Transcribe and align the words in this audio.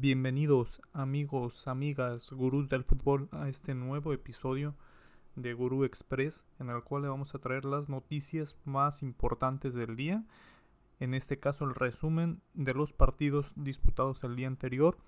Bienvenidos 0.00 0.80
amigos, 0.92 1.66
amigas, 1.66 2.30
gurús 2.30 2.68
del 2.68 2.84
fútbol 2.84 3.28
a 3.32 3.48
este 3.48 3.74
nuevo 3.74 4.12
episodio 4.12 4.76
de 5.34 5.54
Gurú 5.54 5.82
Express 5.82 6.46
en 6.60 6.70
el 6.70 6.84
cual 6.84 7.02
le 7.02 7.08
vamos 7.08 7.34
a 7.34 7.40
traer 7.40 7.64
las 7.64 7.88
noticias 7.88 8.56
más 8.64 9.02
importantes 9.02 9.74
del 9.74 9.96
día. 9.96 10.24
En 11.00 11.14
este 11.14 11.40
caso 11.40 11.64
el 11.64 11.74
resumen 11.74 12.40
de 12.54 12.74
los 12.74 12.92
partidos 12.92 13.52
disputados 13.56 14.22
el 14.22 14.36
día 14.36 14.46
anterior. 14.46 14.98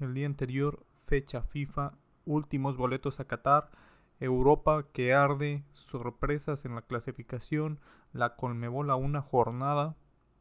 El 0.00 0.12
día 0.12 0.26
anterior 0.26 0.84
fecha 0.96 1.40
FIFA, 1.40 1.94
últimos 2.26 2.76
boletos 2.76 3.20
a 3.20 3.24
Qatar, 3.24 3.70
Europa 4.20 4.84
que 4.92 5.14
arde, 5.14 5.64
sorpresas 5.72 6.66
en 6.66 6.74
la 6.74 6.82
clasificación, 6.82 7.80
la 8.12 8.36
Colmebol 8.36 8.90
a 8.90 8.96
una 8.96 9.22
jornada. 9.22 9.96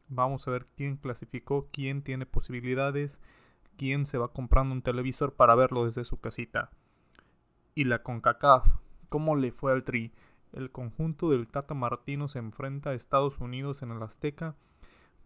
Vamos 0.10 0.50
a 0.50 0.52
ver 0.52 0.68
quién 0.76 0.98
clasificó, 0.98 1.70
quién 1.72 2.02
tiene 2.02 2.26
posibilidades 2.26 3.22
quién 3.78 4.06
se 4.06 4.18
va 4.18 4.34
comprando 4.34 4.74
un 4.74 4.82
televisor 4.82 5.34
para 5.34 5.56
verlo 5.56 5.86
desde 5.86 6.06
su 6.06 6.20
casita. 6.20 6.72
Y 7.74 7.86
la 7.86 8.04
CONCACAF, 8.04 8.68
¿cómo 9.10 9.36
le 9.36 9.52
fue 9.52 9.72
al 9.72 9.84
Tri? 9.84 10.14
El 10.54 10.72
conjunto 10.72 11.30
del 11.30 11.48
Tata 11.48 11.74
Martino 11.74 12.28
se 12.28 12.40
enfrenta 12.40 12.92
a 12.92 12.94
Estados 12.94 13.40
Unidos 13.40 13.82
en 13.82 13.92
el 13.92 14.02
Azteca. 14.02 14.56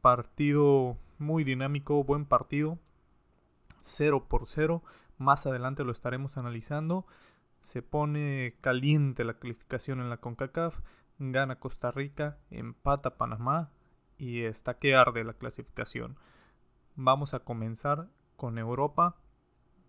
Partido 0.02 0.98
muy 1.20 1.44
dinámico, 1.44 2.04
buen 2.04 2.26
partido. 2.26 2.80
0 3.82 4.26
por 4.28 4.48
0. 4.48 4.84
Más 5.18 5.46
adelante 5.46 5.84
lo 5.84 5.92
estaremos 5.92 6.38
analizando. 6.38 7.06
Se 7.62 7.82
pone 7.82 8.56
caliente 8.62 9.24
la 9.24 9.38
calificación 9.38 10.00
en 10.00 10.10
la 10.10 10.18
CONCACAF. 10.18 10.80
Gana 11.20 11.60
Costa 11.60 11.92
Rica, 11.92 12.38
empata 12.50 13.18
Panamá 13.18 13.72
y 14.18 14.44
está 14.44 14.80
que 14.80 14.96
arde 14.96 15.24
la 15.24 15.34
clasificación. 15.34 16.18
Vamos 16.96 17.34
a 17.34 17.40
comenzar 17.40 18.10
con 18.40 18.58
Europa. 18.58 19.18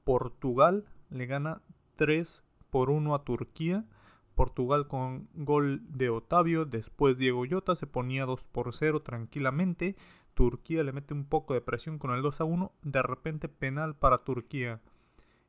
Portugal 0.05 0.84
le 1.09 1.27
gana 1.27 1.62
3 1.97 2.45
por 2.69 2.91
1 2.91 3.15
a 3.15 3.25
Turquía. 3.25 3.87
Portugal 4.34 4.89
con 4.89 5.29
gol 5.34 5.81
de 5.84 6.11
Otavio. 6.11 6.65
Después 6.67 7.17
Diego 7.17 7.47
Llota 7.47 7.75
se 7.75 7.87
ponía 7.87 8.27
2 8.27 8.48
por 8.48 8.75
0 8.75 9.03
tranquilamente. 9.03 9.97
Turquía 10.34 10.83
le 10.83 10.92
mete 10.92 11.15
un 11.15 11.27
poco 11.27 11.55
de 11.55 11.61
presión 11.61 11.98
con 11.98 12.11
el 12.11 12.23
2 12.23 12.41
a 12.41 12.45
1. 12.45 12.73
De 12.83 13.03
repente 13.03 13.48
penal 13.48 13.97
para 13.97 14.19
Turquía. 14.19 14.81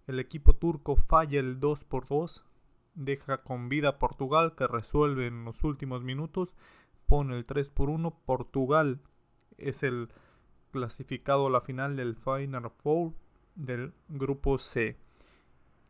El 0.08 0.20
equipo 0.20 0.54
turco 0.54 0.96
falla 0.96 1.40
el 1.40 1.60
2 1.60 1.84
por 1.86 2.08
2. 2.08 2.46
Deja 2.94 3.40
con 3.44 3.68
vida 3.68 3.90
a 3.90 4.00
Portugal 4.00 4.54
que 4.56 4.68
resuelve 4.68 5.26
en 5.26 5.44
los 5.44 5.64
últimos 5.64 6.04
minutos. 6.04 6.56
Pone 7.08 7.36
el 7.36 7.46
3 7.46 7.72
por 7.72 7.90
1. 7.90 8.20
Portugal 8.26 9.02
es 9.58 9.84
el 9.84 10.10
clasificado 10.72 11.48
a 11.48 11.50
la 11.52 11.62
final 11.62 11.96
del 11.96 12.16
Final 12.16 12.72
Four 12.78 13.14
del 13.56 13.94
grupo 14.08 14.58
C, 14.58 14.98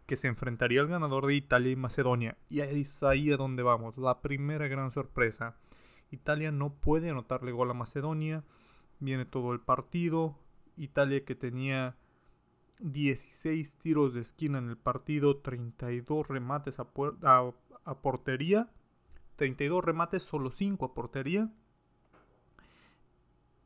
que 0.05 0.15
se 0.15 0.27
enfrentaría 0.27 0.81
al 0.81 0.87
ganador 0.87 1.27
de 1.27 1.35
Italia 1.35 1.71
y 1.71 1.75
Macedonia. 1.75 2.37
Y 2.49 2.61
ahí 2.61 2.81
es 2.81 3.03
ahí 3.03 3.31
a 3.31 3.37
donde 3.37 3.63
vamos, 3.63 3.97
la 3.97 4.21
primera 4.21 4.67
gran 4.67 4.91
sorpresa. 4.91 5.55
Italia 6.09 6.51
no 6.51 6.73
puede 6.73 7.09
anotarle 7.09 7.51
gol 7.51 7.71
a 7.71 7.73
Macedonia, 7.73 8.43
viene 8.99 9.25
todo 9.25 9.53
el 9.53 9.61
partido, 9.61 10.37
Italia 10.75 11.23
que 11.23 11.35
tenía 11.35 11.95
16 12.79 13.75
tiros 13.75 14.13
de 14.13 14.21
esquina 14.21 14.57
en 14.57 14.69
el 14.69 14.77
partido, 14.77 15.37
32 15.37 16.27
remates 16.27 16.79
a, 16.79 16.87
a, 17.23 17.51
a 17.85 18.01
portería, 18.01 18.69
32 19.37 19.83
remates, 19.83 20.23
solo 20.23 20.51
5 20.51 20.85
a 20.85 20.93
portería. 20.93 21.49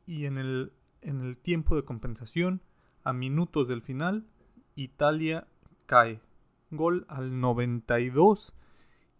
Y 0.06 0.26
en 0.26 0.38
el 0.38 0.72
en 1.06 1.20
el 1.22 1.38
tiempo 1.38 1.76
de 1.76 1.84
compensación, 1.84 2.60
a 3.04 3.12
minutos 3.12 3.68
del 3.68 3.82
final, 3.82 4.26
Italia 4.74 5.46
cae. 5.86 6.20
Gol 6.70 7.06
al 7.08 7.40
92. 7.40 8.54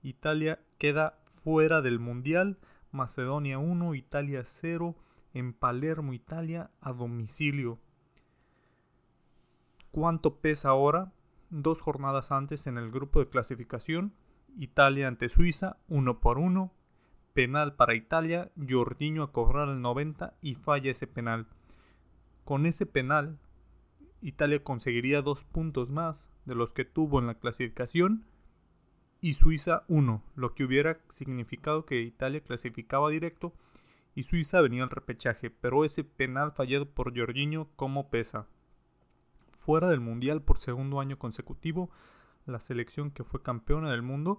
Italia 0.02 0.60
queda 0.78 1.18
fuera 1.30 1.80
del 1.80 2.00
Mundial. 2.00 2.58
Macedonia 2.90 3.58
1, 3.58 3.94
Italia 3.94 4.42
0. 4.44 4.96
En 5.32 5.52
Palermo, 5.52 6.12
Italia, 6.12 6.70
a 6.80 6.92
domicilio. 6.92 7.78
¿Cuánto 9.92 10.40
pesa 10.40 10.70
ahora? 10.70 11.12
Dos 11.50 11.80
jornadas 11.80 12.32
antes 12.32 12.66
en 12.66 12.78
el 12.78 12.90
grupo 12.90 13.20
de 13.20 13.28
clasificación. 13.28 14.12
Italia 14.58 15.06
ante 15.06 15.28
Suiza, 15.28 15.76
1 15.88 16.20
por 16.20 16.38
1. 16.38 16.72
Penal 17.32 17.76
para 17.76 17.94
Italia. 17.94 18.50
Jorginho 18.68 19.22
a 19.22 19.32
cobrar 19.32 19.68
el 19.68 19.80
90 19.80 20.34
y 20.42 20.56
falla 20.56 20.90
ese 20.90 21.06
penal. 21.06 21.46
Con 22.46 22.64
ese 22.64 22.86
penal, 22.86 23.40
Italia 24.20 24.62
conseguiría 24.62 25.20
dos 25.20 25.42
puntos 25.42 25.90
más 25.90 26.30
de 26.44 26.54
los 26.54 26.72
que 26.72 26.84
tuvo 26.84 27.18
en 27.18 27.26
la 27.26 27.34
clasificación 27.34 28.24
y 29.20 29.32
Suiza 29.32 29.82
uno, 29.88 30.22
lo 30.36 30.54
que 30.54 30.62
hubiera 30.62 31.00
significado 31.08 31.84
que 31.86 32.02
Italia 32.02 32.44
clasificaba 32.44 33.10
directo 33.10 33.52
y 34.14 34.22
Suiza 34.22 34.60
venía 34.60 34.84
al 34.84 34.90
repechaje, 34.90 35.50
pero 35.50 35.84
ese 35.84 36.04
penal 36.04 36.52
fallado 36.52 36.88
por 36.88 37.18
Jorginho, 37.18 37.66
¿cómo 37.74 38.10
pesa? 38.10 38.46
Fuera 39.50 39.88
del 39.88 39.98
Mundial 39.98 40.40
por 40.40 40.60
segundo 40.60 41.00
año 41.00 41.18
consecutivo, 41.18 41.90
la 42.46 42.60
selección 42.60 43.10
que 43.10 43.24
fue 43.24 43.42
campeona 43.42 43.90
del 43.90 44.02
mundo, 44.02 44.38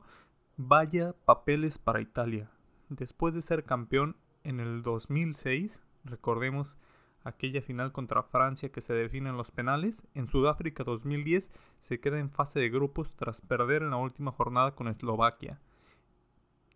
vaya 0.56 1.14
papeles 1.26 1.78
para 1.78 2.00
Italia. 2.00 2.50
Después 2.88 3.34
de 3.34 3.42
ser 3.42 3.66
campeón 3.66 4.16
en 4.46 4.62
el 4.62 4.82
2006, 4.82 5.84
recordemos 6.06 6.78
aquella 7.28 7.62
final 7.62 7.92
contra 7.92 8.24
Francia 8.24 8.72
que 8.72 8.82
se 8.82 8.94
define 8.94 9.30
en 9.30 9.38
los 9.38 9.52
penales. 9.52 10.08
En 10.16 10.28
Sudáfrica 10.28 10.84
2010 10.84 11.52
se 11.80 12.00
queda 12.00 12.20
en 12.20 12.32
fase 12.32 12.60
de 12.60 12.70
grupos 12.70 13.14
tras 13.16 13.42
perder 13.42 13.84
en 13.84 13.92
la 13.92 13.98
última 13.98 14.32
jornada 14.32 14.72
con 14.72 14.88
Eslovaquia. 14.88 15.60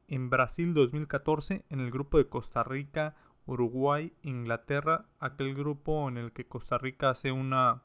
En 0.07 0.29
Brasil 0.29 0.73
2014, 0.73 1.63
en 1.69 1.79
el 1.79 1.89
grupo 1.89 2.17
de 2.17 2.27
Costa 2.27 2.63
Rica, 2.63 3.15
Uruguay, 3.45 4.13
Inglaterra, 4.23 5.05
aquel 5.19 5.55
grupo 5.55 6.09
en 6.09 6.17
el 6.17 6.33
que 6.33 6.45
Costa 6.45 6.77
Rica 6.77 7.09
hace 7.09 7.31
una, 7.31 7.81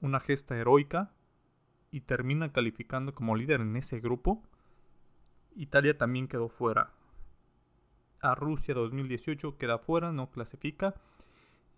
una 0.00 0.20
gesta 0.20 0.56
heroica 0.56 1.12
y 1.90 2.00
termina 2.00 2.50
calificando 2.50 3.14
como 3.14 3.36
líder 3.36 3.60
en 3.60 3.76
ese 3.76 4.00
grupo. 4.00 4.42
Italia 5.54 5.98
también 5.98 6.28
quedó 6.28 6.48
fuera. 6.48 6.92
A 8.20 8.34
Rusia 8.34 8.74
2018 8.74 9.58
queda 9.58 9.78
fuera, 9.78 10.12
no 10.12 10.30
clasifica 10.30 10.94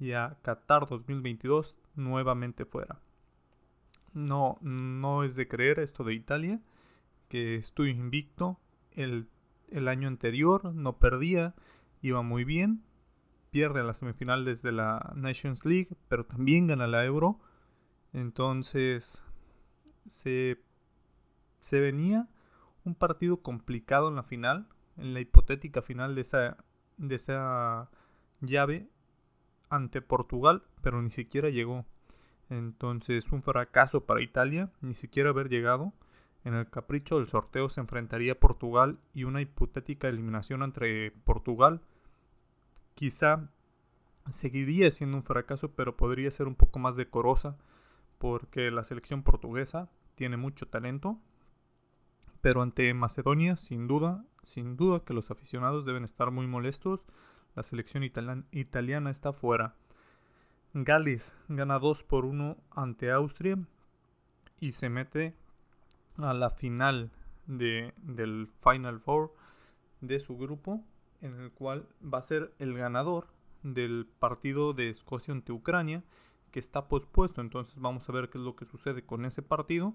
y 0.00 0.12
a 0.12 0.38
Qatar 0.42 0.88
2022 0.88 1.76
nuevamente 1.94 2.64
fuera. 2.64 3.00
No, 4.12 4.58
no 4.62 5.22
es 5.22 5.36
de 5.36 5.46
creer 5.46 5.78
esto 5.78 6.02
de 6.02 6.14
Italia, 6.14 6.60
que 7.28 7.56
estuvo 7.56 7.86
invicto 7.86 8.58
el, 8.92 9.28
el 9.68 9.86
año 9.86 10.08
anterior, 10.08 10.74
no 10.74 10.98
perdía, 10.98 11.54
iba 12.00 12.22
muy 12.22 12.44
bien, 12.44 12.82
pierde 13.50 13.84
la 13.84 13.94
semifinal 13.94 14.44
desde 14.44 14.72
la 14.72 15.12
Nations 15.14 15.64
League, 15.64 15.90
pero 16.08 16.24
también 16.24 16.66
gana 16.66 16.86
la 16.86 17.04
Euro. 17.04 17.38
Entonces 18.12 19.22
se, 20.06 20.60
se 21.58 21.78
venía 21.78 22.28
un 22.84 22.94
partido 22.94 23.42
complicado 23.42 24.08
en 24.08 24.16
la 24.16 24.22
final, 24.22 24.66
en 24.96 25.14
la 25.14 25.20
hipotética 25.20 25.82
final 25.82 26.14
de 26.14 26.22
esa, 26.22 26.56
de 26.96 27.14
esa 27.14 27.91
llave 28.41 28.88
ante 29.70 30.02
Portugal, 30.02 30.62
pero 30.82 31.00
ni 31.00 31.10
siquiera 31.10 31.48
llegó. 31.48 31.86
Entonces 32.50 33.32
un 33.32 33.42
fracaso 33.42 34.04
para 34.04 34.20
Italia, 34.20 34.70
ni 34.80 34.94
siquiera 34.94 35.30
haber 35.30 35.48
llegado. 35.48 35.92
En 36.44 36.54
el 36.54 36.68
capricho 36.68 37.18
del 37.18 37.28
sorteo 37.28 37.68
se 37.68 37.80
enfrentaría 37.80 38.38
Portugal 38.38 38.98
y 39.14 39.24
una 39.24 39.40
hipotética 39.40 40.08
eliminación 40.08 40.62
entre 40.62 41.12
Portugal. 41.12 41.80
Quizá 42.94 43.48
seguiría 44.30 44.90
siendo 44.90 45.16
un 45.16 45.22
fracaso, 45.22 45.72
pero 45.72 45.96
podría 45.96 46.30
ser 46.30 46.48
un 46.48 46.54
poco 46.54 46.78
más 46.78 46.96
decorosa 46.96 47.56
porque 48.18 48.70
la 48.70 48.84
selección 48.84 49.22
portuguesa 49.22 49.88
tiene 50.14 50.36
mucho 50.36 50.66
talento. 50.68 51.18
Pero 52.40 52.62
ante 52.62 52.92
Macedonia, 52.94 53.56
sin 53.56 53.86
duda, 53.86 54.24
sin 54.42 54.76
duda 54.76 55.04
que 55.04 55.14
los 55.14 55.30
aficionados 55.30 55.84
deben 55.84 56.04
estar 56.04 56.30
muy 56.30 56.46
molestos 56.46 57.06
la 57.60 57.65
selección 57.65 58.03
italiana 58.53 59.10
está 59.10 59.34
fuera. 59.34 59.74
Gales 60.72 61.36
gana 61.48 61.78
2 61.78 62.04
por 62.04 62.24
1 62.24 62.57
ante 62.71 63.10
Austria 63.10 63.59
y 64.60 64.72
se 64.72 64.89
mete 64.89 65.34
a 66.16 66.33
la 66.33 66.48
final 66.48 67.10
de, 67.47 67.92
del 67.98 68.48
Final 68.62 69.01
Four 69.01 69.34
de 70.01 70.21
su 70.21 70.39
grupo, 70.39 70.83
en 71.21 71.39
el 71.39 71.53
cual 71.53 71.86
va 72.03 72.21
a 72.21 72.22
ser 72.22 72.54
el 72.59 72.72
ganador 72.78 73.27
del 73.63 74.06
partido 74.06 74.72
de 74.72 74.89
Escocia 74.89 75.34
ante 75.34 75.53
Ucrania, 75.53 76.03
que 76.53 76.60
está 76.60 76.89
pospuesto. 76.89 77.42
Entonces 77.42 77.78
vamos 77.78 78.09
a 78.09 78.13
ver 78.13 78.30
qué 78.30 78.39
es 78.39 78.45
lo 78.45 78.56
que 78.56 78.65
sucede 78.65 79.04
con 79.04 79.27
ese 79.27 79.42
partido. 79.42 79.92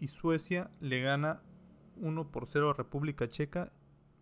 Y 0.00 0.08
Suecia 0.08 0.70
le 0.80 1.02
gana 1.02 1.42
1 1.96 2.30
por 2.30 2.46
0 2.48 2.70
a 2.70 2.72
República 2.72 3.28
Checa 3.28 3.72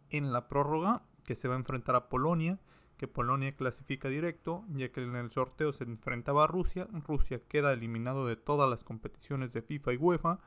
en 0.09 0.33
la 0.33 0.49
prórroga 0.49 1.05
que 1.31 1.37
se 1.37 1.47
va 1.47 1.55
a 1.55 1.59
enfrentar 1.59 1.95
a 1.95 2.09
Polonia, 2.09 2.59
que 2.97 3.07
Polonia 3.07 3.55
clasifica 3.55 4.09
directo, 4.09 4.65
ya 4.71 4.91
que 4.91 5.01
en 5.01 5.15
el 5.15 5.31
sorteo 5.31 5.71
se 5.71 5.85
enfrentaba 5.85 6.43
a 6.43 6.47
Rusia. 6.49 6.89
Rusia 7.07 7.41
queda 7.47 7.73
eliminado 7.73 8.27
de 8.27 8.35
todas 8.35 8.69
las 8.69 8.83
competiciones 8.83 9.53
de 9.53 9.63
FIFA 9.63 9.93
y 9.93 9.97
UEFA. 9.97 10.41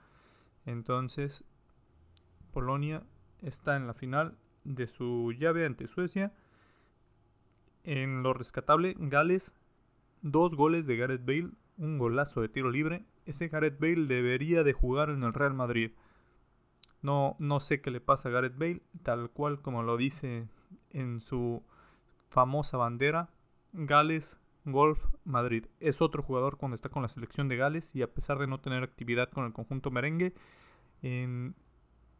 Entonces, 0.65 1.45
Polonia 2.51 3.01
está 3.41 3.77
en 3.77 3.87
la 3.87 3.93
final 3.93 4.37
de 4.65 4.87
su 4.87 5.31
llave 5.31 5.65
ante 5.65 5.87
Suecia. 5.87 6.33
En 7.85 8.21
lo 8.21 8.33
rescatable, 8.33 8.97
Gales, 8.99 9.55
dos 10.21 10.53
goles 10.53 10.85
de 10.85 10.97
Gareth 10.97 11.25
Bale, 11.25 11.51
un 11.77 11.97
golazo 11.97 12.41
de 12.41 12.49
tiro 12.49 12.69
libre. 12.69 13.05
Ese 13.25 13.47
Gareth 13.47 13.79
Bale 13.79 14.05
debería 14.05 14.63
de 14.63 14.73
jugar 14.73 15.11
en 15.11 15.23
el 15.23 15.33
Real 15.33 15.53
Madrid. 15.53 15.91
No, 17.01 17.37
no 17.39 17.61
sé 17.61 17.79
qué 17.79 17.89
le 17.89 18.01
pasa 18.01 18.27
a 18.27 18.33
Gareth 18.33 18.57
Bale, 18.57 18.81
tal 19.01 19.29
cual 19.29 19.61
como 19.61 19.81
lo 19.81 19.95
dice 19.95 20.49
en 20.93 21.21
su 21.21 21.63
famosa 22.29 22.77
bandera, 22.77 23.29
Gales, 23.73 24.39
Golf, 24.65 25.05
Madrid. 25.25 25.65
Es 25.79 26.01
otro 26.01 26.23
jugador 26.23 26.57
cuando 26.57 26.75
está 26.75 26.89
con 26.89 27.01
la 27.01 27.09
selección 27.09 27.49
de 27.49 27.57
Gales 27.57 27.95
y 27.95 28.01
a 28.01 28.13
pesar 28.13 28.39
de 28.39 28.47
no 28.47 28.59
tener 28.59 28.83
actividad 28.83 29.29
con 29.29 29.45
el 29.45 29.53
conjunto 29.53 29.91
merengue, 29.91 30.33
en, 31.01 31.55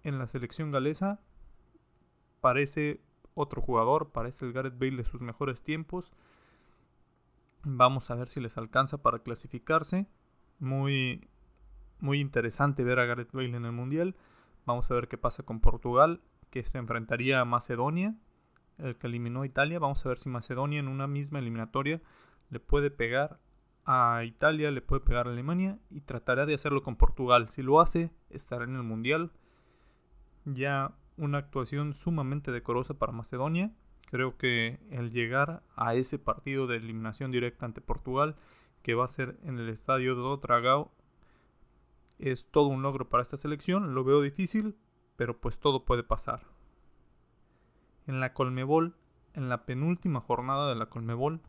en 0.04 0.20
la 0.20 0.28
selección 0.28 0.72
galesa 0.72 1.22
parece 2.42 3.02
otro 3.36 3.62
jugador, 3.62 4.12
parece 4.12 4.46
el 4.46 4.52
Gareth 4.54 4.78
Bale 4.78 4.98
de 4.98 5.06
sus 5.06 5.22
mejores 5.22 5.62
tiempos. 5.62 6.12
Vamos 7.64 8.12
a 8.12 8.16
ver 8.16 8.28
si 8.28 8.42
les 8.42 8.58
alcanza 8.58 9.02
para 9.02 9.20
clasificarse. 9.20 10.08
Muy, 10.60 11.30
muy 12.00 12.20
interesante 12.20 12.84
ver 12.84 13.00
a 13.00 13.06
Gareth 13.06 13.32
Bale 13.32 13.56
en 13.56 13.66
el 13.66 13.72
Mundial. 13.72 14.16
Vamos 14.66 14.92
a 14.92 14.96
ver 14.96 15.08
qué 15.08 15.18
pasa 15.18 15.44
con 15.44 15.62
Portugal, 15.62 16.22
que 16.50 16.64
se 16.64 16.78
enfrentaría 16.78 17.40
a 17.40 17.46
Macedonia, 17.46 18.16
el 18.78 18.96
que 18.96 19.08
eliminó 19.08 19.42
a 19.42 19.46
Italia. 19.46 19.80
Vamos 19.80 20.06
a 20.06 20.10
ver 20.10 20.20
si 20.20 20.30
Macedonia 20.30 20.80
en 20.80 20.88
una 20.88 21.08
misma 21.08 21.40
eliminatoria 21.40 22.02
le 22.50 22.60
puede 22.60 22.92
pegar 22.92 23.40
a 23.86 24.24
Italia, 24.24 24.72
le 24.72 24.82
puede 24.82 25.02
pegar 25.02 25.28
a 25.28 25.32
Alemania 25.32 25.78
y 25.90 26.02
tratará 26.02 26.46
de 26.46 26.54
hacerlo 26.54 26.84
con 26.84 26.96
Portugal. 26.96 27.50
Si 27.50 27.62
lo 27.62 27.82
hace, 27.82 28.12
estará 28.30 28.64
en 28.64 28.76
el 28.76 28.84
Mundial. 28.84 29.32
Ya 30.46 30.96
una 31.18 31.40
actuación 31.40 31.94
sumamente 31.94 32.52
decorosa 32.52 32.94
para 32.94 33.12
Macedonia. 33.12 33.72
Creo 34.10 34.38
que 34.38 34.80
el 34.92 35.12
llegar 35.12 35.64
a 35.76 35.96
ese 35.96 36.20
partido 36.20 36.68
de 36.68 36.78
eliminación 36.78 37.32
directa 37.32 37.66
ante 37.66 37.82
Portugal, 37.82 38.36
que 38.84 38.94
va 38.94 39.06
a 39.06 39.10
ser 39.10 39.40
en 39.44 39.58
el 39.58 39.70
estadio 39.70 40.16
de 40.16 40.42
Dragao, 40.42 40.92
es 42.20 42.50
todo 42.52 42.68
un 42.68 42.84
logro 42.84 43.10
para 43.10 43.24
esta 43.24 43.38
selección. 43.38 43.96
Lo 43.96 44.04
veo 44.04 44.22
difícil, 44.22 44.76
pero 45.16 45.40
pues 45.40 45.60
todo 45.60 45.86
puede 45.86 46.04
pasar. 46.04 46.46
En 48.08 48.20
la 48.20 48.34
Colmebol, 48.34 48.96
en 49.34 49.50
la 49.50 49.66
penúltima 49.66 50.20
jornada 50.20 50.70
de 50.70 50.76
la 50.76 50.88
Colmebol, 50.88 51.42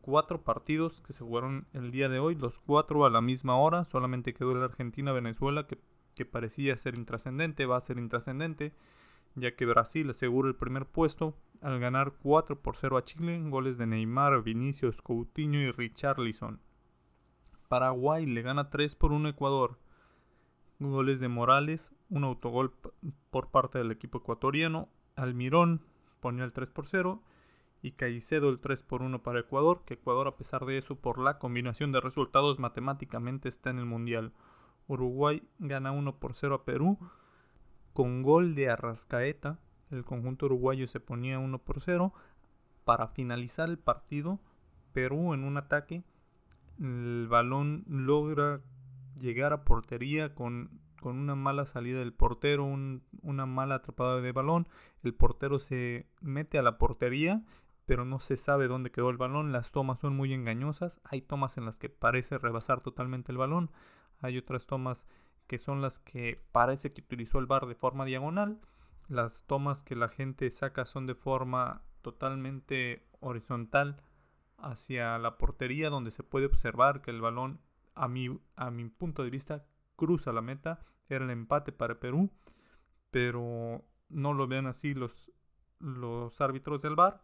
cuatro 0.00 0.42
partidos 0.42 1.00
que 1.00 1.12
se 1.12 1.24
jugaron 1.24 1.66
el 1.72 1.90
día 1.90 2.08
de 2.08 2.18
hoy, 2.18 2.34
los 2.34 2.58
cuatro 2.58 3.04
a 3.04 3.10
la 3.10 3.20
misma 3.20 3.56
hora, 3.56 3.84
solamente 3.84 4.34
quedó 4.34 4.52
el 4.52 4.62
Argentina-Venezuela 4.62 5.66
que, 5.66 5.78
que, 6.14 6.24
parecía 6.24 6.76
ser 6.78 6.96
intrascendente, 6.96 7.66
va 7.66 7.76
a 7.76 7.82
ser 7.82 7.98
intrascendente, 7.98 8.72
ya 9.34 9.54
que 9.54 9.66
Brasil 9.66 10.08
asegura 10.10 10.48
el 10.48 10.56
primer 10.56 10.86
puesto 10.86 11.34
al 11.60 11.78
ganar 11.78 12.14
4 12.22 12.60
por 12.60 12.76
0 12.76 12.96
a 12.96 13.04
Chile, 13.04 13.40
goles 13.50 13.78
de 13.78 13.86
Neymar, 13.86 14.42
Vinicius, 14.42 15.02
Coutinho 15.02 15.60
y 15.60 15.70
Richarlison. 15.70 16.60
Paraguay 17.68 18.24
le 18.26 18.42
gana 18.42 18.70
3 18.70 18.94
por 18.94 19.12
1 19.12 19.28
a 19.28 19.30
Ecuador, 19.30 19.78
goles 20.78 21.20
de 21.20 21.28
Morales, 21.28 21.94
un 22.08 22.24
autogol 22.24 22.72
por 23.30 23.50
parte 23.50 23.78
del 23.78 23.90
equipo 23.90 24.18
ecuatoriano, 24.18 24.88
Almirón 25.18 25.82
ponía 26.20 26.44
el 26.44 26.52
3 26.52 26.70
por 26.70 26.86
0 26.86 27.22
y 27.82 27.92
Caicedo 27.92 28.48
el 28.48 28.60
3 28.60 28.82
por 28.82 29.02
1 29.02 29.22
para 29.22 29.40
Ecuador, 29.40 29.82
que 29.84 29.94
Ecuador 29.94 30.26
a 30.28 30.36
pesar 30.36 30.64
de 30.64 30.78
eso 30.78 30.96
por 30.96 31.18
la 31.18 31.38
combinación 31.38 31.92
de 31.92 32.00
resultados 32.00 32.58
matemáticamente 32.58 33.48
está 33.48 33.70
en 33.70 33.78
el 33.78 33.84
Mundial. 33.84 34.32
Uruguay 34.86 35.42
gana 35.58 35.92
1 35.92 36.18
por 36.18 36.34
0 36.34 36.54
a 36.54 36.64
Perú 36.64 36.98
con 37.92 38.22
gol 38.22 38.54
de 38.54 38.70
Arrascaeta. 38.70 39.58
El 39.90 40.04
conjunto 40.04 40.46
uruguayo 40.46 40.86
se 40.86 41.00
ponía 41.00 41.38
1 41.38 41.58
por 41.58 41.80
0. 41.80 42.12
Para 42.84 43.08
finalizar 43.08 43.68
el 43.68 43.78
partido, 43.78 44.40
Perú 44.92 45.34
en 45.34 45.44
un 45.44 45.56
ataque, 45.56 46.02
el 46.80 47.26
balón 47.28 47.84
logra 47.88 48.60
llegar 49.20 49.52
a 49.52 49.64
portería 49.64 50.34
con, 50.34 50.77
con 51.00 51.18
una 51.18 51.34
mala 51.34 51.66
salida 51.66 51.98
del 52.00 52.12
portero, 52.12 52.64
una 52.64 53.46
mala 53.46 53.76
atrapada 53.76 54.20
de 54.20 54.32
balón. 54.32 54.68
El 55.02 55.14
portero 55.14 55.58
se 55.58 56.06
mete 56.20 56.58
a 56.58 56.62
la 56.62 56.78
portería, 56.78 57.42
pero 57.86 58.04
no 58.04 58.20
se 58.20 58.36
sabe 58.36 58.68
dónde 58.68 58.90
quedó 58.90 59.10
el 59.10 59.16
balón. 59.16 59.52
Las 59.52 59.72
tomas 59.72 60.00
son 60.00 60.16
muy 60.16 60.32
engañosas. 60.32 61.00
Hay 61.04 61.22
tomas 61.22 61.56
en 61.56 61.64
las 61.64 61.78
que 61.78 61.88
parece 61.88 62.38
rebasar 62.38 62.80
totalmente 62.80 63.32
el 63.32 63.38
balón. 63.38 63.70
Hay 64.20 64.36
otras 64.38 64.66
tomas 64.66 65.06
que 65.46 65.58
son 65.58 65.80
las 65.80 65.98
que 65.98 66.44
parece 66.52 66.92
que 66.92 67.00
utilizó 67.00 67.38
el 67.38 67.46
bar 67.46 67.66
de 67.66 67.74
forma 67.74 68.04
diagonal. 68.04 68.60
Las 69.08 69.42
tomas 69.44 69.82
que 69.82 69.96
la 69.96 70.08
gente 70.08 70.50
saca 70.50 70.84
son 70.84 71.06
de 71.06 71.14
forma 71.14 71.82
totalmente 72.02 73.06
horizontal 73.20 74.02
hacia 74.58 75.18
la 75.18 75.38
portería 75.38 75.88
donde 75.88 76.10
se 76.10 76.22
puede 76.22 76.46
observar 76.46 77.00
que 77.00 77.10
el 77.10 77.20
balón 77.20 77.60
a 77.94 78.08
a 78.56 78.70
mi 78.70 78.84
punto 78.90 79.24
de 79.24 79.30
vista, 79.30 79.64
cruza 79.98 80.32
la 80.32 80.40
meta. 80.40 80.80
Era 81.10 81.24
el 81.24 81.30
empate 81.30 81.72
para 81.72 82.00
Perú, 82.00 82.30
pero 83.10 83.84
no 84.08 84.32
lo 84.32 84.46
ven 84.46 84.66
así 84.66 84.94
los, 84.94 85.30
los 85.80 86.40
árbitros 86.40 86.80
del 86.80 86.94
VAR 86.94 87.22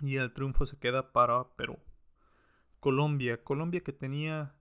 y 0.00 0.16
el 0.16 0.32
triunfo 0.32 0.64
se 0.64 0.78
queda 0.78 1.12
para 1.12 1.44
Perú. 1.56 1.78
Colombia, 2.80 3.42
Colombia 3.44 3.82
que 3.82 3.92
tenía 3.92 4.54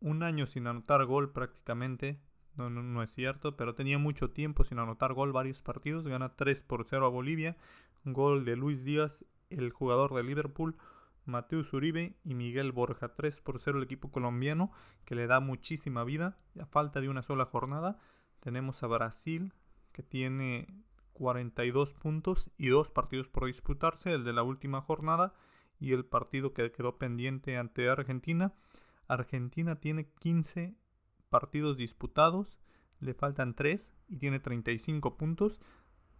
un 0.00 0.22
año 0.22 0.46
sin 0.46 0.66
anotar 0.66 1.04
gol 1.06 1.32
prácticamente, 1.32 2.20
no, 2.56 2.70
no, 2.70 2.82
no, 2.82 3.02
es 3.02 3.10
cierto, 3.10 3.56
pero 3.56 3.74
tenía 3.74 3.98
mucho 3.98 4.30
tiempo 4.30 4.62
sin 4.64 4.78
anotar 4.78 5.14
gol, 5.14 5.32
varios 5.32 5.62
partidos, 5.62 6.06
gana 6.06 6.36
3 6.36 6.62
por 6.62 6.84
0 6.84 7.06
a 7.06 7.08
Bolivia, 7.08 7.56
gol 8.04 8.44
de 8.44 8.56
Luis 8.56 8.84
Díaz, 8.84 9.24
el 9.50 9.70
jugador 9.70 10.14
de 10.14 10.22
Liverpool, 10.22 10.76
Mateus 11.24 11.72
Uribe 11.72 12.16
y 12.24 12.34
Miguel 12.34 12.72
Borja. 12.72 13.14
3 13.14 13.40
por 13.40 13.58
0 13.58 13.78
el 13.78 13.84
equipo 13.84 14.10
colombiano 14.10 14.70
que 15.04 15.14
le 15.14 15.26
da 15.26 15.40
muchísima 15.40 16.04
vida. 16.04 16.38
A 16.60 16.66
falta 16.66 17.00
de 17.00 17.08
una 17.08 17.22
sola 17.22 17.46
jornada 17.46 17.98
tenemos 18.40 18.82
a 18.82 18.86
Brasil 18.86 19.54
que 19.92 20.02
tiene 20.02 20.66
42 21.14 21.94
puntos 21.94 22.50
y 22.58 22.68
dos 22.68 22.90
partidos 22.90 23.28
por 23.28 23.46
disputarse, 23.46 24.12
el 24.12 24.24
de 24.24 24.32
la 24.32 24.42
última 24.42 24.80
jornada 24.80 25.34
y 25.80 25.92
el 25.92 26.04
partido 26.04 26.52
que 26.52 26.70
quedó 26.72 26.98
pendiente 26.98 27.56
ante 27.56 27.88
Argentina. 27.88 28.52
Argentina 29.08 29.76
tiene 29.76 30.10
15 30.18 30.74
partidos 31.30 31.76
disputados, 31.76 32.58
le 33.00 33.14
faltan 33.14 33.54
3 33.54 33.94
y 34.08 34.18
tiene 34.18 34.40
35 34.40 35.16
puntos. 35.16 35.60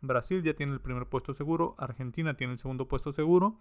Brasil 0.01 0.43
ya 0.43 0.55
tiene 0.55 0.73
el 0.73 0.81
primer 0.81 1.09
puesto 1.09 1.35
seguro, 1.35 1.75
Argentina 1.79 2.35
tiene 2.35 2.55
el 2.55 2.59
segundo 2.59 2.89
puesto 2.89 3.13
seguro 3.13 3.61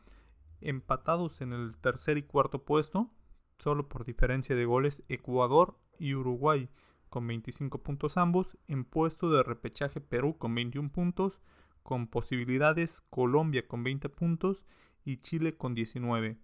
empatados 0.63 1.41
en 1.41 1.53
el 1.53 1.77
tercer 1.77 2.17
y 2.17 2.23
cuarto 2.23 2.63
puesto, 2.63 3.11
solo 3.57 3.87
por 3.87 4.05
diferencia 4.05 4.55
de 4.55 4.65
goles 4.65 5.03
Ecuador 5.07 5.77
y 5.99 6.15
Uruguay 6.15 6.69
con 7.09 7.27
25 7.27 7.83
puntos 7.83 8.17
ambos, 8.17 8.57
en 8.67 8.85
puesto 8.85 9.29
de 9.29 9.43
repechaje 9.43 10.01
Perú 10.01 10.37
con 10.39 10.55
21 10.55 10.91
puntos, 10.91 11.41
con 11.83 12.07
posibilidades 12.07 13.01
Colombia 13.09 13.67
con 13.67 13.83
20 13.83 14.09
puntos 14.09 14.65
y 15.05 15.17
Chile 15.17 15.55
con 15.55 15.75
19. 15.75 16.39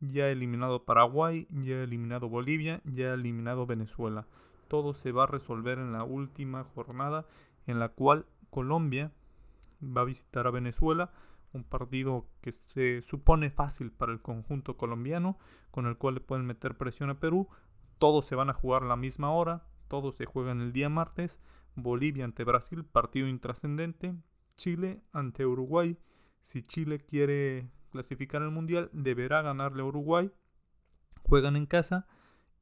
Ya 0.00 0.28
eliminado 0.28 0.84
Paraguay, 0.84 1.46
ya 1.50 1.82
eliminado 1.82 2.28
Bolivia, 2.28 2.80
ya 2.84 3.14
eliminado 3.14 3.66
Venezuela. 3.66 4.26
Todo 4.66 4.92
se 4.92 5.12
va 5.12 5.24
a 5.24 5.28
resolver 5.28 5.78
en 5.78 5.92
la 5.92 6.02
última 6.02 6.64
jornada 6.64 7.26
en 7.66 7.78
la 7.78 7.90
cual 7.90 8.26
Colombia 8.50 9.12
va 9.80 10.00
a 10.00 10.06
visitar 10.06 10.46
a 10.46 10.50
Venezuela 10.50 11.12
un 11.52 11.64
partido 11.64 12.28
que 12.40 12.52
se 12.52 13.02
supone 13.02 13.50
fácil 13.50 13.90
para 13.90 14.12
el 14.12 14.20
conjunto 14.20 14.76
colombiano, 14.76 15.38
con 15.70 15.86
el 15.86 15.96
cual 15.96 16.14
le 16.14 16.20
pueden 16.20 16.46
meter 16.46 16.76
presión 16.76 17.10
a 17.10 17.20
Perú. 17.20 17.48
Todos 17.98 18.26
se 18.26 18.34
van 18.34 18.50
a 18.50 18.54
jugar 18.54 18.82
a 18.82 18.86
la 18.86 18.96
misma 18.96 19.30
hora, 19.32 19.66
todos 19.88 20.16
se 20.16 20.26
juegan 20.26 20.60
el 20.60 20.72
día 20.72 20.88
martes. 20.88 21.42
Bolivia 21.74 22.24
ante 22.24 22.44
Brasil, 22.44 22.84
partido 22.84 23.28
intrascendente. 23.28 24.14
Chile 24.56 25.02
ante 25.12 25.46
Uruguay. 25.46 25.96
Si 26.42 26.62
Chile 26.62 26.98
quiere 27.00 27.70
clasificar 27.90 28.42
al 28.42 28.50
Mundial, 28.50 28.90
deberá 28.92 29.42
ganarle 29.42 29.82
a 29.82 29.86
Uruguay. 29.86 30.30
Juegan 31.22 31.56
en 31.56 31.66
casa 31.66 32.06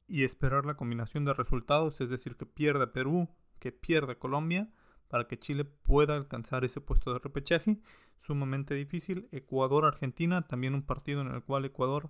y 0.07 0.23
esperar 0.23 0.65
la 0.65 0.75
combinación 0.75 1.25
de 1.25 1.33
resultados, 1.33 1.99
es 2.01 2.09
decir, 2.09 2.37
que 2.37 2.45
pierda 2.45 2.93
Perú, 2.93 3.29
que 3.59 3.71
pierda 3.71 4.19
Colombia 4.19 4.69
para 5.07 5.27
que 5.27 5.39
Chile 5.39 5.65
pueda 5.65 6.15
alcanzar 6.15 6.65
ese 6.65 6.81
puesto 6.81 7.13
de 7.13 7.19
repechaje. 7.19 7.79
Sumamente 8.17 8.75
difícil. 8.75 9.27
Ecuador-Argentina, 9.31 10.47
también 10.47 10.73
un 10.73 10.83
partido 10.83 11.21
en 11.21 11.27
el 11.27 11.43
cual 11.43 11.65
Ecuador 11.65 12.09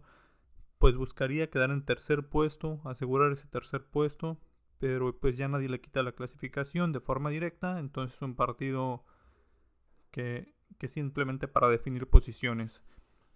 pues 0.79 0.95
buscaría 0.95 1.49
quedar 1.49 1.71
en 1.71 1.83
tercer 1.85 2.27
puesto, 2.29 2.81
asegurar 2.85 3.31
ese 3.31 3.47
tercer 3.47 3.85
puesto, 3.85 4.39
pero 4.79 5.19
pues 5.19 5.35
ya 5.35 5.47
nadie 5.47 5.69
le 5.69 5.81
quita 5.81 6.03
la 6.03 6.11
clasificación 6.11 6.91
de 6.91 6.99
forma 6.99 7.31
directa, 7.31 7.79
entonces 7.79 8.15
es 8.17 8.21
un 8.21 8.35
partido 8.35 9.03
que, 10.11 10.53
que 10.77 10.87
simplemente 10.87 11.47
para 11.47 11.69
definir 11.69 12.07
posiciones. 12.07 12.83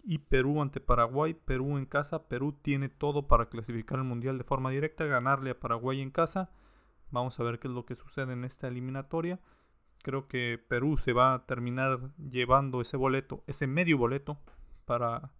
y 0.04 0.18
Perú 0.18 0.60
ante 0.62 0.80
Paraguay. 0.80 1.34
Perú 1.34 1.78
en 1.78 1.86
casa. 1.86 2.28
Perú 2.28 2.52
tiene 2.62 2.88
todo 2.88 3.28
para 3.28 3.46
clasificar 3.48 3.98
el 3.98 4.04
Mundial 4.04 4.38
de 4.38 4.44
forma 4.44 4.70
directa, 4.70 5.04
ganarle 5.04 5.50
a 5.50 5.60
Paraguay 5.60 6.00
en 6.00 6.10
casa. 6.10 6.50
Vamos 7.12 7.38
a 7.38 7.42
ver 7.44 7.58
qué 7.58 7.68
es 7.68 7.74
lo 7.74 7.84
que 7.84 7.94
sucede 7.94 8.32
en 8.32 8.44
esta 8.44 8.66
eliminatoria. 8.68 9.38
Creo 10.02 10.26
que 10.26 10.58
Perú 10.66 10.96
se 10.96 11.12
va 11.12 11.34
a 11.34 11.46
terminar 11.46 12.10
llevando 12.18 12.80
ese 12.80 12.96
boleto, 12.96 13.44
ese 13.46 13.66
medio 13.66 13.98
boleto 13.98 14.38
para 14.86 15.30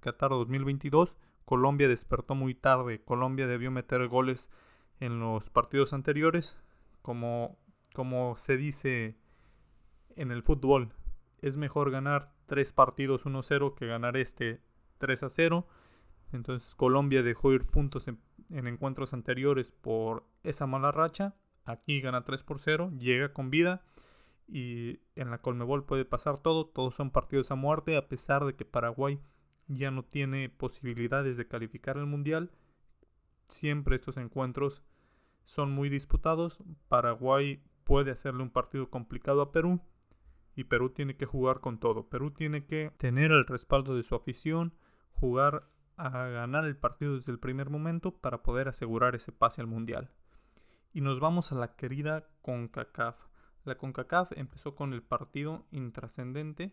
Qatar 0.00 0.30
2022. 0.30 1.16
Colombia 1.46 1.88
despertó 1.88 2.34
muy 2.34 2.54
tarde. 2.54 3.02
Colombia 3.02 3.46
debió 3.46 3.70
meter 3.70 4.06
goles 4.08 4.50
en 5.00 5.18
los 5.18 5.48
partidos 5.48 5.94
anteriores. 5.94 6.58
Como, 7.00 7.56
como 7.94 8.36
se 8.36 8.58
dice 8.58 9.16
en 10.16 10.30
el 10.30 10.42
fútbol, 10.42 10.92
es 11.40 11.56
mejor 11.56 11.90
ganar 11.90 12.32
tres 12.46 12.72
partidos 12.72 13.24
1-0 13.24 13.74
que 13.74 13.86
ganar 13.86 14.18
este 14.18 14.60
3-0. 15.00 15.64
Entonces 16.32 16.74
Colombia 16.74 17.22
dejó 17.22 17.52
ir 17.52 17.66
puntos 17.66 18.06
en, 18.08 18.18
encuentros 18.50 19.12
anteriores 19.12 19.70
por 19.70 20.24
esa 20.42 20.66
mala 20.66 20.92
racha. 20.92 21.34
Aquí 21.64 22.00
gana 22.00 22.24
3 22.24 22.42
por 22.44 22.60
0, 22.60 22.92
llega 22.98 23.32
con 23.32 23.50
vida 23.50 23.84
y 24.46 25.00
en 25.16 25.30
la 25.30 25.38
Colmebol 25.38 25.84
puede 25.84 26.04
pasar 26.04 26.38
todo. 26.38 26.66
Todos 26.66 26.94
son 26.94 27.10
partidos 27.10 27.50
a 27.50 27.56
muerte 27.56 27.96
a 27.96 28.08
pesar 28.08 28.44
de 28.44 28.54
que 28.54 28.64
Paraguay 28.64 29.20
ya 29.66 29.90
no 29.90 30.04
tiene 30.04 30.48
posibilidades 30.48 31.36
de 31.36 31.48
calificar 31.48 31.96
el 31.96 32.06
Mundial. 32.06 32.52
Siempre 33.46 33.96
estos 33.96 34.16
encuentros 34.16 34.82
son 35.44 35.72
muy 35.72 35.88
disputados. 35.88 36.58
Paraguay 36.88 37.62
puede 37.84 38.10
hacerle 38.10 38.42
un 38.42 38.50
partido 38.50 38.90
complicado 38.90 39.42
a 39.42 39.52
Perú 39.52 39.80
y 40.54 40.64
Perú 40.64 40.90
tiene 40.90 41.16
que 41.16 41.26
jugar 41.26 41.60
con 41.60 41.78
todo. 41.78 42.08
Perú 42.08 42.30
tiene 42.30 42.64
que 42.66 42.92
tener 42.96 43.30
el 43.30 43.46
respaldo 43.46 43.94
de 43.94 44.02
su 44.02 44.14
afición, 44.14 44.74
jugar 45.12 45.68
a 45.96 46.10
ganar 46.28 46.64
el 46.64 46.76
partido 46.76 47.14
desde 47.14 47.32
el 47.32 47.38
primer 47.38 47.70
momento 47.70 48.12
para 48.12 48.42
poder 48.42 48.68
asegurar 48.68 49.14
ese 49.14 49.32
pase 49.32 49.60
al 49.60 49.66
Mundial. 49.66 50.10
Y 50.92 51.00
nos 51.00 51.20
vamos 51.20 51.52
a 51.52 51.56
la 51.56 51.76
querida 51.76 52.28
CONCACAF. 52.42 53.16
La 53.64 53.76
CONCACAF 53.76 54.32
empezó 54.32 54.74
con 54.74 54.92
el 54.92 55.02
partido 55.02 55.66
intrascendente 55.70 56.72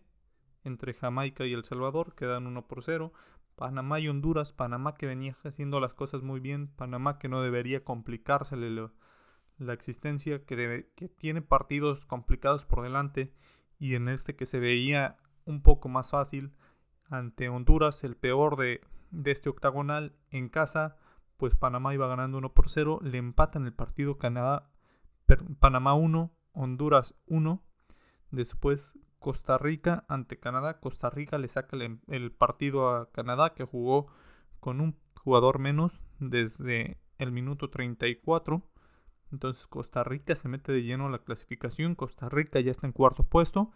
entre 0.64 0.94
Jamaica 0.94 1.46
y 1.46 1.54
El 1.54 1.66
Salvador, 1.66 2.16
quedan 2.16 2.48
1 2.48 2.68
por 2.68 2.84
0. 2.84 3.12
Panamá 3.56 4.00
y 4.00 4.08
Honduras, 4.08 4.52
Panamá 4.52 4.96
que 4.96 5.06
venía 5.06 5.38
haciendo 5.44 5.80
las 5.80 5.94
cosas 5.94 6.24
muy 6.24 6.40
bien, 6.40 6.68
Panamá 6.70 7.20
que 7.20 7.30
no 7.30 7.42
debería 7.42 7.84
complicársele 7.84 8.90
la, 9.60 9.74
existencia, 9.74 10.44
que, 10.46 10.90
que 10.96 11.10
tiene 11.10 11.42
partidos 11.42 12.06
complicados 12.06 12.66
por 12.66 12.82
delante 12.82 13.32
y 13.78 13.96
en 13.96 14.10
este 14.10 14.36
que 14.36 14.46
se 14.46 14.60
veía 14.60 15.18
un 15.46 15.62
poco 15.62 15.90
más 15.90 16.12
fácil 16.12 16.54
ante 17.10 17.50
Honduras, 17.50 18.04
el 18.04 18.16
peor 18.16 18.56
de, 18.56 18.82
este 19.26 19.50
octagonal 19.50 20.16
en 20.30 20.50
casa, 20.50 20.98
pues 21.38 21.56
Panamá 21.56 21.94
iba 21.94 22.08
ganando 22.08 22.38
1 22.38 22.54
por 22.54 22.70
0, 22.70 23.00
le 23.04 23.18
empatan 23.18 23.66
el 23.66 23.74
partido 23.74 24.18
Canadá, 24.18 24.70
Panamá 25.60 25.94
1, 25.94 26.32
Honduras 26.54 27.16
1, 27.28 27.64
después 28.32 28.98
Costa 29.20 29.58
Rica 29.58 30.06
ante 30.08 30.40
Canadá, 30.40 30.80
Costa 30.80 31.10
Rica 31.10 31.38
le 31.38 31.48
saca 31.48 31.78
el, 31.78 32.00
el 32.08 32.32
partido 32.32 32.90
a 32.90 33.12
Canadá 33.12 33.54
que 33.54 33.64
jugó 33.64 34.08
con 34.60 34.82
un 34.82 35.00
jugador 35.16 35.60
menos 35.60 36.02
desde 36.20 37.00
el 37.18 37.32
minuto 37.32 37.70
34 37.70 38.64
entonces 39.34 39.66
Costa 39.66 40.04
Rica 40.04 40.36
se 40.36 40.48
mete 40.48 40.72
de 40.72 40.84
lleno 40.84 41.08
a 41.08 41.10
la 41.10 41.18
clasificación. 41.18 41.96
Costa 41.96 42.30
Rica 42.30 42.60
ya 42.60 42.70
está 42.70 42.86
en 42.86 42.94
cuarto 42.94 43.24
puesto. 43.24 43.72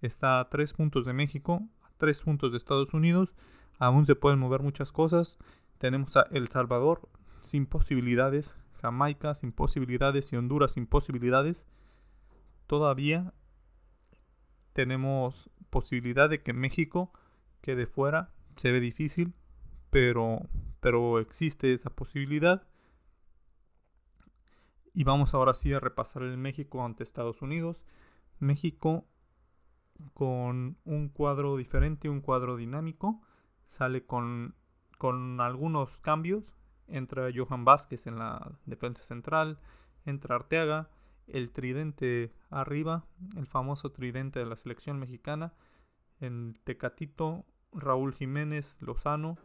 Está 0.00 0.38
a 0.38 0.48
tres 0.48 0.72
puntos 0.72 1.04
de 1.04 1.12
México, 1.12 1.68
a 1.82 1.90
tres 1.98 2.22
puntos 2.22 2.52
de 2.52 2.58
Estados 2.58 2.94
Unidos. 2.94 3.34
Aún 3.80 4.04
se 4.04 4.14
pueden 4.14 4.38
mover 4.38 4.62
muchas 4.62 4.92
cosas. 4.92 5.38
Tenemos 5.78 6.16
a 6.16 6.26
El 6.30 6.48
Salvador 6.48 7.08
sin 7.40 7.66
posibilidades. 7.66 8.56
Jamaica 8.80 9.34
sin 9.34 9.52
posibilidades 9.52 10.32
y 10.32 10.36
Honduras 10.36 10.72
sin 10.72 10.86
posibilidades. 10.86 11.66
Todavía 12.66 13.32
tenemos 14.74 15.50
posibilidad 15.70 16.28
de 16.28 16.42
que 16.42 16.52
México 16.52 17.10
quede 17.62 17.86
fuera. 17.86 18.30
Se 18.56 18.70
ve 18.70 18.80
difícil, 18.80 19.32
pero, 19.88 20.42
pero 20.80 21.18
existe 21.18 21.72
esa 21.72 21.88
posibilidad. 21.88 22.68
Y 24.92 25.04
vamos 25.04 25.32
ahora 25.32 25.54
sí 25.54 25.72
a 25.72 25.80
repasar 25.80 26.22
el 26.22 26.36
México 26.36 26.84
ante 26.84 27.02
Estados 27.02 27.40
Unidos. 27.40 27.82
México 28.40 29.06
con 30.12 30.76
un 30.84 31.08
cuadro 31.08 31.56
diferente, 31.56 32.10
un 32.10 32.20
cuadro 32.20 32.56
dinámico. 32.56 33.22
Sale 33.70 34.04
con, 34.04 34.54
con 34.98 35.40
algunos 35.40 35.96
cambios. 35.98 36.54
Entra 36.88 37.30
Johan 37.34 37.64
Vázquez 37.64 38.06
en 38.06 38.18
la 38.18 38.58
defensa 38.66 39.02
central. 39.02 39.58
Entra 40.04 40.34
Arteaga. 40.34 40.90
El 41.26 41.50
tridente 41.50 42.34
arriba. 42.50 43.06
El 43.36 43.46
famoso 43.46 43.92
tridente 43.92 44.40
de 44.40 44.46
la 44.46 44.56
selección 44.56 44.98
mexicana. 44.98 45.54
En 46.20 46.58
Tecatito, 46.64 47.46
Raúl 47.72 48.12
Jiménez, 48.12 48.76
Lozano. 48.80 49.38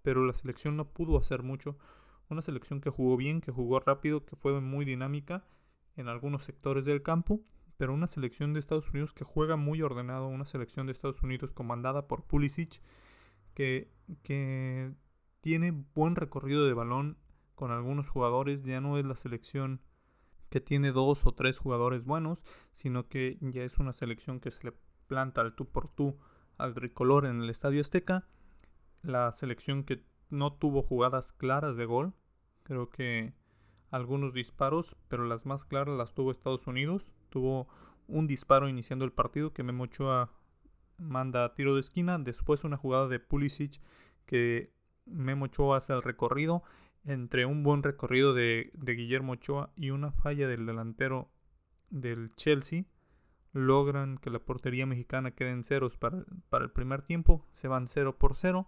Pero 0.00 0.24
la 0.24 0.32
selección 0.32 0.78
no 0.78 0.86
pudo 0.86 1.18
hacer 1.18 1.42
mucho 1.42 1.76
una 2.28 2.42
selección 2.42 2.80
que 2.80 2.90
jugó 2.90 3.16
bien, 3.16 3.40
que 3.40 3.52
jugó 3.52 3.80
rápido, 3.80 4.24
que 4.24 4.36
fue 4.36 4.60
muy 4.60 4.84
dinámica 4.84 5.44
en 5.96 6.08
algunos 6.08 6.44
sectores 6.44 6.84
del 6.84 7.02
campo, 7.02 7.40
pero 7.76 7.94
una 7.94 8.06
selección 8.06 8.52
de 8.52 8.60
Estados 8.60 8.90
Unidos 8.90 9.12
que 9.12 9.24
juega 9.24 9.56
muy 9.56 9.82
ordenado, 9.82 10.28
una 10.28 10.44
selección 10.44 10.86
de 10.86 10.92
Estados 10.92 11.22
Unidos 11.22 11.52
comandada 11.52 12.06
por 12.08 12.24
Pulisic, 12.24 12.80
que, 13.56 14.94
tiene 15.40 15.70
buen 15.94 16.16
recorrido 16.16 16.66
de 16.66 16.74
balón 16.74 17.18
con 17.54 17.70
algunos 17.70 18.08
jugadores, 18.08 18.62
ya 18.64 18.80
no 18.80 18.98
es 18.98 19.04
la 19.04 19.14
selección 19.14 19.80
que 20.50 20.60
tiene 20.60 20.92
dos 20.92 21.24
o 21.24 21.32
tres 21.32 21.58
jugadores 21.58 22.04
buenos, 22.04 22.44
sino 22.72 23.08
que 23.08 23.38
ya 23.40 23.62
es 23.62 23.78
una 23.78 23.92
selección 23.92 24.40
que 24.40 24.50
se 24.50 24.64
le 24.64 24.74
planta 25.06 25.40
al 25.40 25.54
tú 25.54 25.66
por 25.66 25.88
tú 25.88 26.18
al 26.58 26.74
tricolor 26.74 27.26
en 27.26 27.42
el 27.42 27.50
Estadio 27.50 27.80
Azteca, 27.80 28.26
la 29.02 29.30
selección 29.32 29.84
que 29.84 30.04
no 30.30 30.52
tuvo 30.52 30.82
jugadas 30.82 31.32
claras 31.32 31.76
de 31.76 31.86
gol. 31.86 32.14
Creo 32.64 32.90
que 32.90 33.32
algunos 33.90 34.32
disparos, 34.32 34.96
pero 35.08 35.24
las 35.26 35.46
más 35.46 35.64
claras 35.64 35.96
las 35.96 36.12
tuvo 36.12 36.32
Estados 36.32 36.66
Unidos. 36.66 37.12
Tuvo 37.28 37.68
un 38.08 38.26
disparo 38.26 38.68
iniciando 38.68 39.04
el 39.04 39.12
partido 39.12 39.52
que 39.52 39.62
Memo 39.62 39.84
Ochoa 39.84 40.32
manda 40.98 41.54
tiro 41.54 41.74
de 41.74 41.80
esquina. 41.80 42.18
Después 42.18 42.64
una 42.64 42.76
jugada 42.76 43.08
de 43.08 43.20
Pulisic 43.20 43.80
que 44.26 44.72
Memo 45.06 45.46
Ochoa 45.46 45.78
hace 45.78 45.92
el 45.92 46.02
recorrido. 46.02 46.62
Entre 47.04 47.46
un 47.46 47.62
buen 47.62 47.82
recorrido 47.82 48.34
de, 48.34 48.72
Guillermo 48.74 49.32
Ochoa 49.32 49.70
y 49.76 49.90
una 49.90 50.10
falla 50.10 50.48
del 50.48 50.66
delantero 50.66 51.30
del 51.88 52.34
Chelsea, 52.34 52.84
logran 53.52 54.18
que 54.18 54.30
la 54.30 54.40
portería 54.40 54.86
mexicana 54.86 55.30
quede 55.30 55.50
en 55.50 55.62
ceros 55.62 55.96
para, 55.96 56.24
para 56.48 56.64
el 56.64 56.72
primer 56.72 57.02
tiempo. 57.02 57.46
Se 57.52 57.68
van 57.68 57.86
0 57.86 58.16
por 58.18 58.34
0 58.34 58.66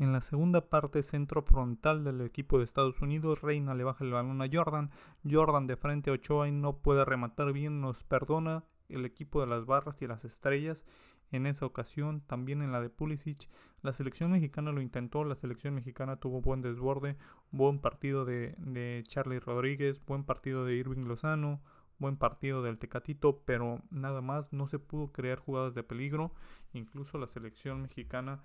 en 0.00 0.12
la 0.12 0.22
segunda 0.22 0.70
parte, 0.70 1.02
centro 1.02 1.42
frontal 1.42 2.04
del 2.04 2.22
equipo 2.22 2.56
de 2.56 2.64
Estados 2.64 3.02
Unidos, 3.02 3.42
Reina 3.42 3.74
le 3.74 3.84
baja 3.84 4.02
el 4.02 4.12
balón 4.12 4.40
a 4.40 4.48
Jordan. 4.50 4.90
Jordan 5.30 5.66
de 5.66 5.76
frente 5.76 6.08
a 6.08 6.14
Ochoa 6.14 6.48
y 6.48 6.52
no 6.52 6.78
puede 6.78 7.04
rematar 7.04 7.52
bien, 7.52 7.82
nos 7.82 8.02
perdona 8.02 8.64
el 8.88 9.04
equipo 9.04 9.42
de 9.42 9.46
las 9.46 9.66
barras 9.66 10.00
y 10.00 10.06
las 10.06 10.24
estrellas. 10.24 10.86
En 11.32 11.46
esa 11.46 11.66
ocasión, 11.66 12.22
también 12.22 12.62
en 12.62 12.72
la 12.72 12.80
de 12.80 12.90
Pulisic, 12.90 13.48
la 13.82 13.92
selección 13.92 14.32
mexicana 14.32 14.72
lo 14.72 14.80
intentó, 14.80 15.24
la 15.24 15.36
selección 15.36 15.74
mexicana 15.74 16.16
tuvo 16.16 16.40
buen 16.40 16.60
desborde, 16.60 17.16
buen 17.50 17.78
partido 17.78 18.24
de, 18.24 18.54
de 18.58 19.04
Charlie 19.06 19.40
Rodríguez, 19.40 20.04
buen 20.04 20.24
partido 20.24 20.64
de 20.64 20.74
Irving 20.74 21.06
Lozano, 21.06 21.60
buen 22.00 22.16
partido 22.16 22.62
del 22.62 22.78
Tecatito, 22.78 23.42
pero 23.44 23.82
nada 23.90 24.22
más 24.22 24.52
no 24.52 24.66
se 24.66 24.78
pudo 24.78 25.12
crear 25.12 25.38
jugadas 25.38 25.74
de 25.74 25.84
peligro. 25.84 26.32
Incluso 26.72 27.18
la 27.18 27.28
selección 27.28 27.82
mexicana 27.82 28.42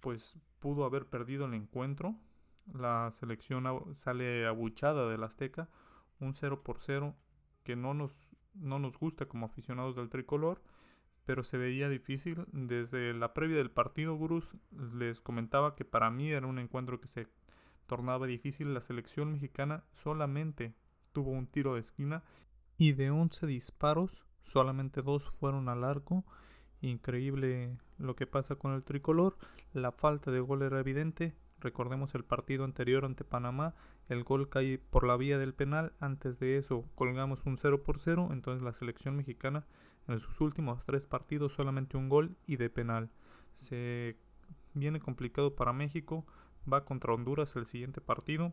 pues 0.00 0.36
pudo 0.58 0.84
haber 0.84 1.06
perdido 1.06 1.46
el 1.46 1.54
encuentro. 1.54 2.16
La 2.72 3.10
selección 3.12 3.94
sale 3.94 4.46
abuchada 4.46 5.08
del 5.08 5.22
Azteca, 5.22 5.68
un 6.18 6.34
0 6.34 6.62
por 6.62 6.80
0 6.80 7.14
que 7.62 7.76
no 7.76 7.94
nos, 7.94 8.30
no 8.54 8.78
nos 8.78 8.98
gusta 8.98 9.26
como 9.26 9.46
aficionados 9.46 9.94
del 9.96 10.08
tricolor, 10.08 10.62
pero 11.24 11.42
se 11.42 11.58
veía 11.58 11.88
difícil. 11.88 12.44
Desde 12.52 13.14
la 13.14 13.34
previa 13.34 13.56
del 13.56 13.70
partido, 13.70 14.16
Gurús, 14.16 14.54
les 14.94 15.20
comentaba 15.20 15.74
que 15.74 15.84
para 15.84 16.10
mí 16.10 16.30
era 16.30 16.46
un 16.46 16.58
encuentro 16.58 17.00
que 17.00 17.08
se 17.08 17.28
tornaba 17.86 18.26
difícil. 18.26 18.74
La 18.74 18.80
selección 18.80 19.32
mexicana 19.32 19.84
solamente 19.92 20.74
tuvo 21.12 21.30
un 21.30 21.46
tiro 21.46 21.74
de 21.74 21.80
esquina 21.80 22.22
y 22.78 22.92
de 22.92 23.10
11 23.10 23.46
disparos, 23.46 24.24
solamente 24.42 25.02
dos 25.02 25.38
fueron 25.38 25.68
al 25.68 25.84
arco 25.84 26.24
Increíble 26.82 27.78
lo 27.98 28.16
que 28.16 28.26
pasa 28.26 28.56
con 28.56 28.74
el 28.74 28.82
tricolor. 28.82 29.38
La 29.72 29.92
falta 29.92 30.30
de 30.30 30.40
gol 30.40 30.62
era 30.62 30.80
evidente. 30.80 31.32
Recordemos 31.62 32.14
el 32.16 32.24
partido 32.24 32.64
anterior 32.64 33.04
ante 33.04 33.24
Panamá. 33.24 33.74
El 34.08 34.24
gol 34.24 34.48
cae 34.48 34.78
por 34.78 35.06
la 35.06 35.16
vía 35.16 35.38
del 35.38 35.54
penal. 35.54 35.92
Antes 36.00 36.38
de 36.40 36.56
eso 36.56 36.84
colgamos 36.96 37.46
un 37.46 37.56
0 37.56 37.84
por 37.84 38.00
0. 38.00 38.30
Entonces 38.32 38.62
la 38.62 38.72
selección 38.72 39.16
mexicana 39.16 39.64
en 40.08 40.18
sus 40.18 40.40
últimos 40.40 40.84
tres 40.84 41.06
partidos 41.06 41.52
solamente 41.52 41.96
un 41.96 42.08
gol 42.08 42.36
y 42.46 42.56
de 42.56 42.68
penal. 42.68 43.10
Se 43.54 44.16
viene 44.74 44.98
complicado 45.00 45.54
para 45.54 45.72
México. 45.72 46.26
Va 46.70 46.84
contra 46.84 47.14
Honduras 47.14 47.54
el 47.54 47.66
siguiente 47.66 48.00
partido. 48.00 48.52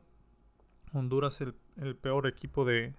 Honduras 0.94 1.42
el, 1.42 1.56
el 1.78 1.96
peor 1.96 2.28
equipo 2.28 2.64
de, 2.64 2.94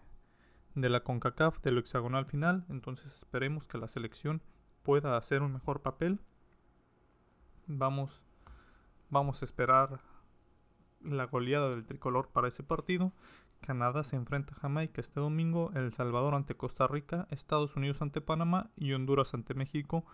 de 0.75 0.89
la 0.89 1.05
CONCACAF 1.05 1.61
del 1.61 1.79
hexagonal 1.79 2.27
final. 2.27 2.65
Entonces 2.69 3.17
esperemos 3.17 3.69
que 3.69 3.79
la 3.79 3.87
selección 3.87 4.43
pueda 4.83 5.17
hacer 5.17 5.43
un 5.43 5.53
mejor 5.53 5.83
papel. 5.83 6.19
Vamos, 7.69 8.25
vamos 9.11 9.43
a 9.43 9.45
esperar 9.45 10.01
la 11.03 11.27
goleada 11.27 11.71
del 11.71 11.85
tricolor 11.85 12.29
para 12.29 12.49
ese 12.49 12.63
partido. 12.63 13.13
Canadá 13.61 14.05
se 14.05 14.17
enfrenta 14.17 14.55
a 14.55 14.59
Jamaica 14.59 15.01
este 15.01 15.21
domingo, 15.21 15.71
El 15.75 15.93
Salvador 15.93 16.35
ante 16.35 16.57
Costa 16.57 16.87
Rica, 16.87 17.27
Estados 17.31 17.77
Unidos 17.77 18.01
ante 18.01 18.21
Panamá 18.21 18.71
y 18.77 18.93
Honduras 18.93 19.35
ante 19.35 19.55
México 19.55 20.05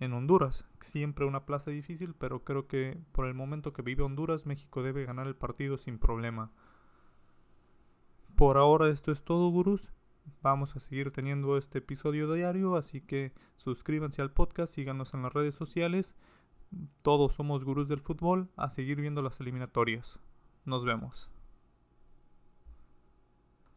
en 0.00 0.12
Honduras. 0.12 0.68
Siempre 0.80 1.24
una 1.24 1.44
plaza 1.44 1.70
difícil, 1.70 2.14
pero 2.14 2.44
creo 2.44 2.66
que 2.66 2.98
por 3.12 3.26
el 3.26 3.34
momento 3.34 3.72
que 3.72 3.82
vive 3.82 4.02
Honduras, 4.02 4.46
México 4.46 4.82
debe 4.82 5.04
ganar 5.04 5.26
el 5.26 5.36
partido 5.36 5.76
sin 5.76 5.98
problema. 5.98 6.50
Por 8.36 8.56
ahora 8.56 8.88
esto 8.88 9.12
es 9.12 9.22
todo, 9.24 9.48
gurús. 9.50 9.90
Vamos 10.42 10.74
a 10.74 10.80
seguir 10.80 11.12
teniendo 11.12 11.56
este 11.56 11.78
episodio 11.78 12.32
diario, 12.32 12.76
así 12.76 13.00
que 13.00 13.32
suscríbanse 13.56 14.22
al 14.22 14.32
podcast, 14.32 14.72
síganos 14.72 15.14
en 15.14 15.22
las 15.22 15.32
redes 15.32 15.54
sociales. 15.54 16.14
Todos 17.02 17.34
somos 17.34 17.64
gurús 17.64 17.88
del 17.88 18.00
fútbol, 18.00 18.48
a 18.56 18.70
seguir 18.70 19.00
viendo 19.00 19.22
las 19.22 19.40
eliminatorias. 19.40 20.18
Nos 20.64 20.84
vemos. 20.84 21.30